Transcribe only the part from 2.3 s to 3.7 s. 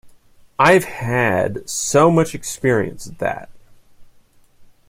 experience at that.